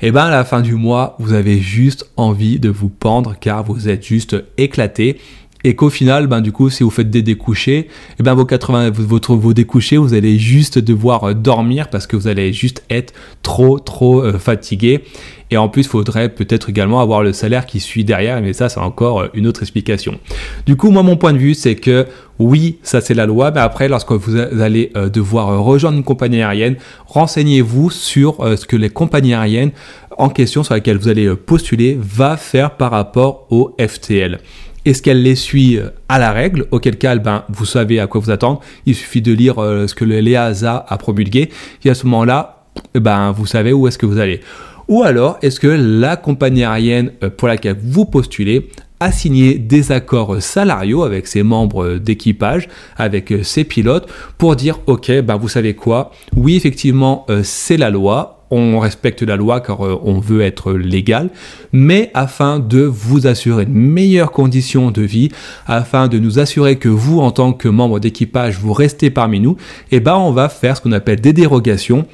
et 0.00 0.08
eh 0.08 0.10
ben 0.10 0.24
à 0.24 0.30
la 0.30 0.44
fin 0.44 0.62
du 0.62 0.74
mois, 0.74 1.14
vous 1.20 1.32
avez 1.32 1.60
juste 1.60 2.10
envie 2.16 2.58
de 2.58 2.68
vous 2.68 2.88
pendre 2.88 3.36
car 3.38 3.62
vous 3.62 3.88
êtes 3.88 4.04
juste 4.04 4.34
éclaté 4.58 5.18
et 5.64 5.74
qu'au 5.74 5.90
final, 5.90 6.26
ben, 6.26 6.40
du 6.40 6.52
coup, 6.52 6.70
si 6.70 6.82
vous 6.82 6.90
faites 6.90 7.10
des 7.10 7.22
découchés, 7.22 7.78
et 7.78 7.88
eh 8.20 8.22
ben, 8.22 8.34
vos 8.34 8.44
80, 8.44 8.90
votre, 8.90 9.34
vos 9.34 9.52
découchés, 9.52 9.96
vous 9.96 10.14
allez 10.14 10.38
juste 10.38 10.78
devoir 10.78 11.24
euh, 11.24 11.34
dormir 11.34 11.88
parce 11.88 12.06
que 12.06 12.16
vous 12.16 12.26
allez 12.26 12.52
juste 12.52 12.82
être 12.90 13.12
trop, 13.42 13.78
trop 13.78 14.22
euh, 14.22 14.38
fatigué. 14.38 15.02
Et 15.50 15.56
en 15.56 15.68
plus, 15.68 15.82
il 15.82 15.88
faudrait 15.88 16.30
peut-être 16.30 16.70
également 16.70 17.00
avoir 17.00 17.22
le 17.22 17.32
salaire 17.32 17.66
qui 17.66 17.78
suit 17.78 18.04
derrière, 18.04 18.40
mais 18.40 18.54
ça, 18.54 18.68
c'est 18.68 18.80
encore 18.80 19.20
euh, 19.20 19.28
une 19.34 19.46
autre 19.46 19.62
explication. 19.62 20.18
Du 20.66 20.76
coup, 20.76 20.90
moi, 20.90 21.02
mon 21.02 21.16
point 21.16 21.32
de 21.32 21.38
vue, 21.38 21.54
c'est 21.54 21.76
que 21.76 22.06
oui, 22.38 22.78
ça 22.82 23.00
c'est 23.00 23.14
la 23.14 23.26
loi, 23.26 23.52
mais 23.52 23.60
après, 23.60 23.88
lorsque 23.88 24.10
vous 24.10 24.36
allez 24.36 24.90
devoir 25.12 25.62
rejoindre 25.62 25.98
une 25.98 26.02
compagnie 26.02 26.42
aérienne, 26.42 26.74
renseignez-vous 27.06 27.90
sur 27.90 28.38
ce 28.56 28.66
que 28.66 28.74
les 28.74 28.90
compagnies 28.90 29.34
aériennes 29.34 29.70
en 30.18 30.28
question 30.28 30.64
sur 30.64 30.74
lesquelles 30.74 30.96
vous 30.96 31.08
allez 31.08 31.36
postuler 31.36 31.96
va 32.00 32.36
faire 32.36 32.76
par 32.76 32.90
rapport 32.90 33.46
au 33.50 33.76
FTL. 33.78 34.40
Est-ce 34.84 35.00
qu'elle 35.00 35.22
les 35.22 35.36
suit 35.36 35.78
euh, 35.78 35.90
à 36.08 36.18
la 36.18 36.32
règle? 36.32 36.66
Auquel 36.72 36.98
cas, 36.98 37.14
ben, 37.16 37.44
vous 37.48 37.64
savez 37.64 38.00
à 38.00 38.08
quoi 38.08 38.20
vous 38.20 38.30
attendre. 38.30 38.60
Il 38.84 38.96
suffit 38.96 39.22
de 39.22 39.32
lire 39.32 39.60
euh, 39.60 39.86
ce 39.86 39.94
que 39.94 40.04
l'EASA 40.04 40.84
a 40.88 40.98
promulgué. 40.98 41.50
Et 41.84 41.90
à 41.90 41.94
ce 41.94 42.04
moment-là, 42.06 42.64
ben, 42.94 43.30
vous 43.30 43.46
savez 43.46 43.72
où 43.72 43.86
est-ce 43.86 43.96
que 43.96 44.06
vous 44.06 44.18
allez. 44.18 44.40
Ou 44.88 45.04
alors, 45.04 45.38
est-ce 45.40 45.60
que 45.60 45.68
la 45.68 46.16
compagnie 46.16 46.64
aérienne 46.64 47.12
euh, 47.22 47.30
pour 47.30 47.46
laquelle 47.46 47.76
vous 47.80 48.06
postulez 48.06 48.70
a 48.98 49.12
signé 49.12 49.56
des 49.58 49.92
accords 49.92 50.42
salariaux 50.42 51.04
avec 51.04 51.28
ses 51.28 51.44
membres 51.44 51.98
d'équipage, 51.98 52.68
avec 52.96 53.32
ses 53.42 53.62
pilotes, 53.62 54.08
pour 54.36 54.56
dire, 54.56 54.80
OK, 54.86 55.12
ben, 55.20 55.36
vous 55.36 55.48
savez 55.48 55.74
quoi? 55.74 56.10
Oui, 56.36 56.56
effectivement, 56.56 57.26
c'est 57.42 57.76
la 57.76 57.90
loi 57.90 58.41
on 58.52 58.78
respecte 58.78 59.22
la 59.22 59.36
loi 59.36 59.60
car 59.60 59.84
euh, 59.84 59.98
on 60.04 60.20
veut 60.20 60.42
être 60.42 60.72
légal, 60.72 61.30
mais 61.72 62.10
afin 62.14 62.58
de 62.58 62.82
vous 62.82 63.26
assurer 63.26 63.64
une 63.64 63.72
meilleure 63.72 64.30
condition 64.30 64.90
de 64.90 65.02
vie, 65.02 65.30
afin 65.66 66.08
de 66.08 66.18
nous 66.18 66.38
assurer 66.38 66.76
que 66.76 66.88
vous, 66.88 67.20
en 67.20 67.30
tant 67.30 67.52
que 67.52 67.68
membre 67.68 67.98
d'équipage, 67.98 68.58
vous 68.58 68.72
restez 68.72 69.10
parmi 69.10 69.40
nous, 69.40 69.56
et 69.90 69.96
eh 69.96 70.00
ben 70.00 70.16
on 70.16 70.32
va 70.32 70.48
faire 70.48 70.76
ce 70.76 70.82
qu'on 70.82 70.92
appelle 70.92 71.20
des 71.20 71.32
dérogations 71.32 72.06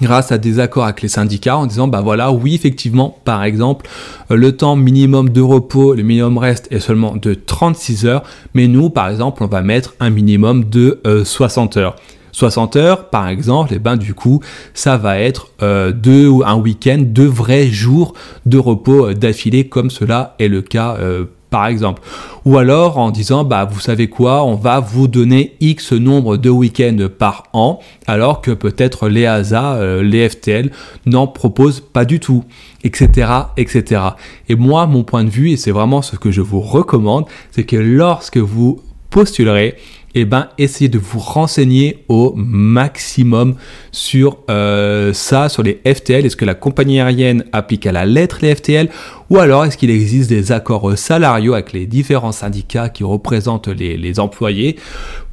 grâce 0.00 0.32
à 0.32 0.38
des 0.38 0.58
accords 0.58 0.84
avec 0.84 1.02
les 1.02 1.08
syndicats 1.08 1.56
en 1.56 1.66
disant 1.66 1.86
bah 1.86 2.00
voilà 2.00 2.32
oui 2.32 2.54
effectivement 2.54 3.18
par 3.24 3.44
exemple 3.44 3.86
le 4.30 4.56
temps 4.56 4.74
minimum 4.74 5.28
de 5.28 5.42
repos 5.42 5.94
le 5.94 6.02
minimum 6.02 6.38
reste 6.38 6.68
est 6.70 6.80
seulement 6.80 7.14
de 7.14 7.34
36 7.34 8.06
heures 8.06 8.22
mais 8.54 8.68
nous 8.68 8.88
par 8.88 9.10
exemple 9.10 9.44
on 9.44 9.48
va 9.48 9.60
mettre 9.60 9.94
un 10.00 10.08
minimum 10.08 10.64
de 10.64 11.00
60 11.24 11.76
euh, 11.76 11.80
heures 11.80 11.96
60 12.32 12.76
heures, 12.76 13.10
par 13.10 13.28
exemple, 13.28 13.74
et 13.74 13.78
ben 13.78 13.96
du 13.96 14.14
coup, 14.14 14.40
ça 14.74 14.96
va 14.96 15.18
être 15.18 15.48
euh, 15.62 15.92
deux 15.92 16.26
ou 16.26 16.42
un 16.44 16.56
week-end, 16.56 16.98
deux 17.00 17.26
vrais 17.26 17.68
jours 17.68 18.14
de 18.46 18.58
repos 18.58 19.08
euh, 19.08 19.14
d'affilée, 19.14 19.68
comme 19.68 19.90
cela 19.90 20.34
est 20.38 20.48
le 20.48 20.62
cas. 20.62 20.96
Euh, 20.98 21.26
par 21.50 21.66
exemple. 21.66 22.00
Ou 22.46 22.56
alors 22.56 22.96
en 22.96 23.10
disant, 23.10 23.44
bah, 23.44 23.68
vous 23.70 23.78
savez 23.78 24.08
quoi, 24.08 24.42
on 24.42 24.54
va 24.54 24.80
vous 24.80 25.06
donner 25.06 25.54
X 25.60 25.92
nombre 25.92 26.38
de 26.38 26.48
week-ends 26.48 27.08
par 27.18 27.42
an, 27.52 27.78
alors 28.06 28.40
que 28.40 28.52
peut-être 28.52 29.10
les 29.10 29.26
ASA, 29.26 29.78
les 30.00 30.30
FTL 30.30 30.70
n'en 31.04 31.26
proposent 31.26 31.80
pas 31.80 32.06
du 32.06 32.20
tout, 32.20 32.44
etc., 32.84 33.28
etc. 33.58 34.00
Et 34.48 34.54
moi, 34.54 34.86
mon 34.86 35.04
point 35.04 35.24
de 35.24 35.28
vue, 35.28 35.50
et 35.50 35.58
c'est 35.58 35.72
vraiment 35.72 36.00
ce 36.00 36.16
que 36.16 36.30
je 36.30 36.40
vous 36.40 36.62
recommande, 36.62 37.26
c'est 37.50 37.64
que 37.64 37.76
lorsque 37.76 38.38
vous 38.38 38.80
postulerez, 39.10 39.76
eh 40.14 40.24
ben, 40.24 40.48
essayez 40.58 40.88
de 40.88 40.98
vous 40.98 41.18
renseigner 41.18 42.04
au 42.08 42.32
maximum 42.36 43.54
sur 43.92 44.38
euh, 44.50 45.12
ça, 45.12 45.48
sur 45.48 45.62
les 45.62 45.80
FTL. 45.86 46.26
Est-ce 46.26 46.36
que 46.36 46.44
la 46.44 46.54
compagnie 46.54 47.00
aérienne 47.00 47.44
applique 47.52 47.86
à 47.86 47.92
la 47.92 48.04
lettre 48.04 48.38
les 48.42 48.54
FTL 48.54 48.88
ou 49.30 49.38
alors 49.38 49.64
est-ce 49.64 49.76
qu'il 49.76 49.90
existe 49.90 50.28
des 50.28 50.52
accords 50.52 50.98
salariaux 50.98 51.54
avec 51.54 51.72
les 51.72 51.86
différents 51.86 52.32
syndicats 52.32 52.88
qui 52.88 53.04
représentent 53.04 53.68
les, 53.68 53.96
les 53.96 54.20
employés 54.20 54.76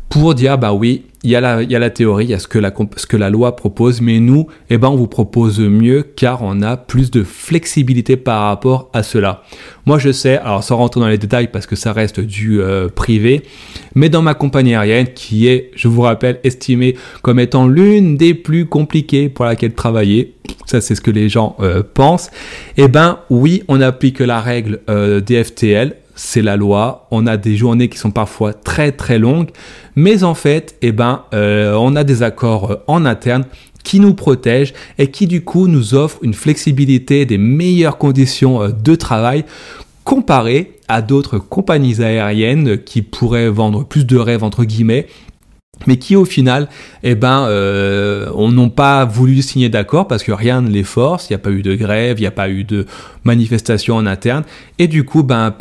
pour 0.09 0.33
dire 0.33 0.57
bah 0.57 0.73
oui, 0.73 1.03
il 1.23 1.31
y, 1.31 1.35
a 1.35 1.41
la, 1.41 1.89
théorie, 1.89 2.25
il 2.25 2.29
y 2.29 2.33
a 2.33 2.39
ce 2.39 2.47
que 2.47 3.17
la, 3.17 3.29
loi 3.29 3.55
propose, 3.57 3.99
mais 3.99 4.21
nous, 4.21 4.47
eh 4.69 4.77
ben, 4.77 4.87
on 4.87 4.95
vous 4.95 5.07
propose 5.07 5.59
mieux 5.59 6.01
car 6.01 6.43
on 6.43 6.61
a 6.61 6.77
plus 6.77 7.11
de 7.11 7.23
flexibilité 7.23 8.15
par 8.15 8.43
rapport 8.43 8.89
à 8.93 9.03
cela. 9.03 9.43
Moi, 9.85 9.99
je 9.99 10.13
sais, 10.13 10.37
alors 10.37 10.63
sans 10.63 10.77
rentrer 10.77 11.01
dans 11.01 11.09
les 11.09 11.17
détails 11.17 11.49
parce 11.51 11.65
que 11.65 11.75
ça 11.75 11.91
reste 11.91 12.21
du 12.21 12.61
euh, 12.61 12.87
privé, 12.87 13.43
mais 13.95 14.07
dans 14.07 14.21
ma 14.21 14.33
compagnie 14.33 14.75
aérienne, 14.75 15.07
qui 15.13 15.47
est, 15.47 15.71
je 15.75 15.89
vous 15.89 16.01
rappelle, 16.01 16.39
estimée 16.45 16.95
comme 17.21 17.39
étant 17.39 17.67
l'une 17.67 18.15
des 18.15 18.33
plus 18.33 18.65
compliquées 18.65 19.27
pour 19.27 19.43
laquelle 19.43 19.73
travailler, 19.73 20.35
ça 20.67 20.79
c'est 20.79 20.95
ce 20.95 21.01
que 21.01 21.11
les 21.11 21.27
gens 21.27 21.57
euh, 21.59 21.83
pensent, 21.93 22.31
eh 22.77 22.87
ben 22.87 23.19
oui, 23.29 23.63
on 23.67 23.81
applique 23.81 24.19
la 24.19 24.39
règle 24.39 24.79
euh, 24.89 25.19
des 25.19 25.43
FTL, 25.43 25.95
c'est 26.19 26.41
la 26.41 26.57
loi. 26.57 27.07
On 27.11 27.25
a 27.27 27.37
des 27.37 27.55
journées 27.55 27.87
qui 27.87 27.97
sont 27.97 28.11
parfois 28.11 28.53
très 28.53 28.91
très 28.91 29.17
longues, 29.17 29.49
mais 29.95 30.23
en 30.23 30.35
fait, 30.35 30.75
eh 30.81 30.91
ben, 30.91 31.08
euh, 31.33 31.73
on 31.73 31.95
a 31.95 32.03
des 32.03 32.23
accords 32.23 32.71
euh, 32.71 32.75
en 32.87 33.05
interne 33.05 33.45
qui 33.83 33.99
nous 33.99 34.13
protègent 34.13 34.73
et 34.97 35.09
qui 35.09 35.27
du 35.27 35.43
coup 35.43 35.67
nous 35.67 35.93
offrent 35.95 36.19
une 36.21 36.33
flexibilité, 36.33 37.25
des 37.25 37.37
meilleures 37.37 37.97
conditions 37.97 38.61
euh, 38.61 38.69
de 38.69 38.95
travail 38.95 39.45
comparé 40.03 40.73
à 40.87 41.01
d'autres 41.01 41.37
compagnies 41.37 42.01
aériennes 42.01 42.79
qui 42.83 43.01
pourraient 43.01 43.49
vendre 43.49 43.85
plus 43.85 44.05
de 44.05 44.17
rêves 44.17 44.43
entre 44.43 44.63
guillemets 44.63 45.07
mais 45.87 45.95
qui 45.95 46.17
au 46.17 46.25
final, 46.25 46.67
eh 47.03 47.15
ben, 47.15 47.47
on 48.35 48.51
n'ont 48.51 48.69
pas 48.69 49.05
voulu 49.05 49.41
signer 49.41 49.69
d'accord 49.69 50.09
parce 50.09 50.23
que 50.23 50.33
rien 50.33 50.61
ne 50.61 50.69
les 50.69 50.83
force, 50.83 51.29
il 51.29 51.31
n'y 51.31 51.35
a 51.35 51.39
pas 51.39 51.51
eu 51.51 51.61
de 51.61 51.73
grève, 51.73 52.17
il 52.17 52.23
n'y 52.23 52.27
a 52.27 52.31
pas 52.31 52.49
eu 52.49 52.65
de 52.65 52.85
manifestation 53.23 53.95
en 53.95 54.05
interne, 54.05 54.43
et 54.77 54.89
du 54.89 55.05
coup, 55.05 55.23
ben, 55.23 55.55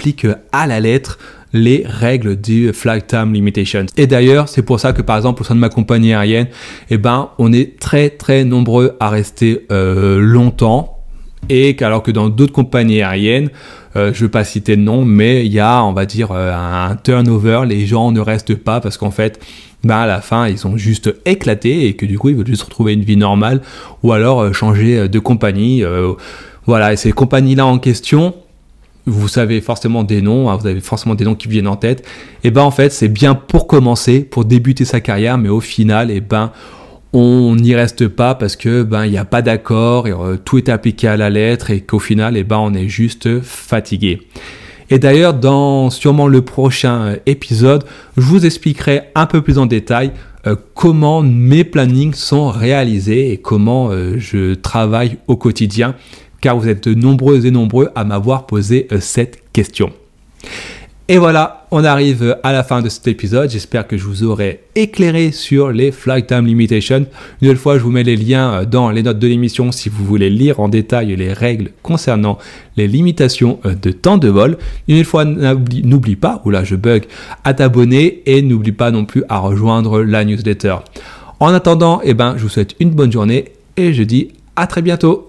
à 0.51 0.67
la 0.67 0.81
lettre 0.81 1.21
les 1.53 1.85
règles 1.87 2.37
du 2.37 2.73
flight 2.73 3.07
time 3.07 3.33
limitation. 3.33 3.87
Et 3.97 4.07
d'ailleurs, 4.07 4.49
c'est 4.49 4.63
pour 4.63 4.81
ça 4.81 4.93
que 4.93 5.03
par 5.03 5.17
exemple 5.17 5.43
au 5.43 5.45
sein 5.45 5.55
de 5.55 5.61
ma 5.61 5.69
compagnie 5.69 6.13
aérienne, 6.13 6.49
eh 6.91 6.99
ben, 6.99 7.31
on 7.39 7.53
est 7.53 7.79
très 7.79 8.11
très 8.11 8.45
nombreux 8.45 8.97
à 9.01 9.09
rester 9.09 9.67
euh, 9.73 10.19
longtemps 10.21 10.99
et 11.49 11.77
alors 11.81 12.03
que 12.03 12.11
dans 12.11 12.29
d'autres 12.29 12.53
compagnies 12.53 13.03
aériennes, 13.03 13.51
euh, 13.97 14.13
je 14.13 14.19
ne 14.19 14.27
veux 14.27 14.31
pas 14.31 14.45
citer 14.45 14.77
de 14.77 14.83
nom, 14.83 15.05
mais 15.05 15.47
il 15.47 15.53
y 15.53 15.61
a, 15.61 15.83
on 15.83 15.93
va 15.93 16.05
dire, 16.05 16.31
euh, 16.33 16.53
un 16.55 16.95
turnover, 16.97 17.63
les 17.67 17.87
gens 17.87 18.13
ne 18.13 18.21
restent 18.21 18.55
pas 18.55 18.81
parce 18.81 18.99
qu'en 18.99 19.11
fait, 19.11 19.41
ben 19.85 19.97
à 19.97 20.07
la 20.07 20.21
fin, 20.21 20.49
ils 20.49 20.59
sont 20.59 20.77
juste 20.77 21.15
éclatés 21.25 21.87
et 21.87 21.95
que 21.95 22.05
du 22.05 22.19
coup, 22.19 22.29
ils 22.29 22.37
veulent 22.37 22.47
juste 22.47 22.65
retrouver 22.65 22.93
une 22.93 23.03
vie 23.03 23.17
normale 23.17 23.63
ou 24.03 24.13
alors 24.13 24.41
euh, 24.41 24.53
changer 24.53 25.09
de 25.09 25.19
compagnie. 25.19 25.83
voilà, 26.67 26.93
et 26.93 26.97
ces 26.97 27.13
compagnies-là 27.13 27.65
en 27.65 27.79
question, 27.79 28.35
vous 29.07 29.29
savez 29.29 29.61
forcément 29.61 30.05
des 30.05 30.21
noms, 30.21 30.51
hein, 30.51 30.57
vous 30.57 30.67
avez 30.67 30.81
forcément 30.81 31.15
des 31.15 31.25
noms 31.25 31.35
qui 31.35 31.49
viennent 31.49 31.69
en 31.69 31.77
tête. 31.77 32.07
Et 32.45 32.51
ben 32.51 32.63
en 32.63 32.71
fait, 32.71 32.91
c'est 32.91 33.09
bien 33.09 33.35
pour 33.35 33.67
commencer, 33.67 34.21
pour 34.21 34.45
débuter 34.45 34.85
sa 34.85 35.01
carrière, 35.01 35.39
mais 35.39 35.49
au 35.49 35.61
final, 35.61 36.11
et 36.11 36.21
ben 36.21 36.53
on 37.13 37.57
n'y 37.57 37.75
reste 37.75 38.09
pas 38.09 38.35
parce 38.35 38.57
que 38.57 38.83
ben 38.83 39.07
il 39.07 39.11
n'y 39.11 39.19
a 39.19 39.25
pas 39.25 39.43
d'accord 39.43 40.07
euh, 40.07 40.37
tout 40.43 40.59
est 40.59 40.69
appliqué 40.69 41.09
à 41.09 41.17
la 41.17 41.31
lettre 41.31 41.71
et 41.71 41.81
qu'au 41.81 41.99
final 41.99 42.37
et 42.37 42.41
eh 42.41 42.45
ben 42.45 42.59
on 42.59 42.75
est 42.75 42.89
juste 42.89 43.41
fatigué. 43.41 44.23
Et 44.91 44.99
d'ailleurs 44.99 45.35
dans 45.35 45.91
sûrement 45.91 46.27
le 46.27 46.43
prochain 46.43 47.01
euh, 47.01 47.17
épisode, 47.27 47.85
je 48.17 48.23
vous 48.23 48.45
expliquerai 48.45 49.03
un 49.15 49.27
peu 49.27 49.41
plus 49.41 49.59
en 49.59 49.67
détail 49.67 50.13
euh, 50.47 50.55
comment 50.75 51.23
mes 51.23 51.65
plannings 51.65 52.15
sont 52.15 52.49
réalisés 52.51 53.33
et 53.33 53.39
comment 53.39 53.91
je 54.19 54.55
travaille 54.55 55.17
au 55.29 55.37
quotidien 55.37 55.95
car 56.41 56.59
vous 56.59 56.69
êtes 56.69 56.87
nombreux 56.87 57.47
et 57.47 57.51
nombreux 57.51 57.91
à 57.95 58.05
m'avoir 58.05 58.47
posé 58.47 58.89
cette 59.01 59.43
question. 59.53 59.93
Et 61.11 61.17
voilà, 61.17 61.67
on 61.71 61.85
arrive 61.85 62.37
à 62.43 62.53
la 62.53 62.63
fin 62.63 62.83
de 62.83 62.91
cet 62.91 63.09
épisode. 63.09 63.49
J'espère 63.49 63.87
que 63.87 63.97
je 63.97 64.05
vous 64.05 64.25
aurai 64.25 64.61
éclairé 64.75 65.33
sur 65.33 65.71
les 65.71 65.91
flight 65.91 66.27
time 66.27 66.45
limitations. 66.45 66.99
Une 66.99 67.07
nouvelle 67.41 67.57
fois, 67.57 67.79
je 67.79 67.83
vous 67.83 67.91
mets 67.91 68.03
les 68.03 68.15
liens 68.15 68.65
dans 68.65 68.91
les 68.91 69.03
notes 69.03 69.19
de 69.19 69.27
l'émission 69.27 69.73
si 69.73 69.89
vous 69.89 70.05
voulez 70.05 70.29
lire 70.29 70.61
en 70.61 70.69
détail 70.69 71.17
les 71.17 71.33
règles 71.33 71.71
concernant 71.83 72.37
les 72.77 72.87
limitations 72.87 73.59
de 73.65 73.91
temps 73.91 74.19
de 74.19 74.29
vol. 74.29 74.59
Une 74.87 75.03
fois, 75.03 75.25
n'oublie 75.25 76.17
pas, 76.17 76.43
ou 76.45 76.51
là 76.51 76.63
je 76.63 76.77
bug, 76.77 77.05
à 77.43 77.55
t'abonner 77.55 78.23
et 78.27 78.43
n'oublie 78.43 78.73
pas 78.73 78.91
non 78.91 79.07
plus 79.07 79.25
à 79.31 79.39
rejoindre 79.39 80.03
la 80.03 80.27
newsletter. 80.27 80.77
En 81.41 81.55
attendant, 81.55 82.03
eh 82.05 82.13
ben, 82.13 82.35
je 82.37 82.43
vous 82.43 82.51
souhaite 82.51 82.77
une 82.81 82.91
bonne 82.91 83.13
journée 83.13 83.47
et 83.79 83.95
je 83.95 84.03
dis 84.03 84.33
à 84.57 84.67
très 84.67 84.83
bientôt. 84.83 85.28